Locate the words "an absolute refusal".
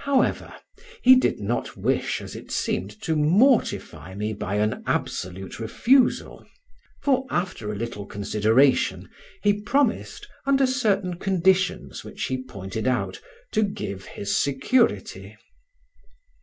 4.56-6.44